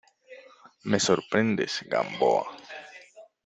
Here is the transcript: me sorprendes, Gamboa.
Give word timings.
me 0.89 0.97
sorprendes, 1.07 1.73
Gamboa. 1.91 2.43